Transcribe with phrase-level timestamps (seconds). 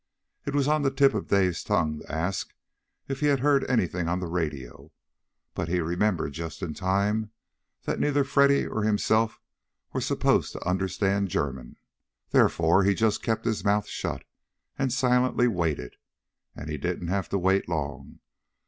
[0.47, 2.55] It was on the tip of Dave's tongue to ask
[3.07, 4.91] if he had heard anything on the radio,
[5.53, 7.29] but he remembered just in time
[7.83, 9.39] that neither Freddy or himself
[9.93, 11.75] were supposed to understand German.
[12.31, 14.23] Therefore he just kept his mouth shut,
[14.75, 15.97] and silently waited.
[16.55, 18.21] And he didn't have to wait long.